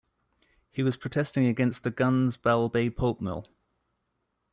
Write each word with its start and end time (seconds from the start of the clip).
He 0.71 0.81
was 0.81 0.97
protesting 0.97 1.45
against 1.45 1.83
the 1.83 1.91
Gunns' 1.91 2.35
Bell 2.35 2.69
Bay 2.69 2.89
Pulp 2.89 3.21
Mill. 3.21 3.45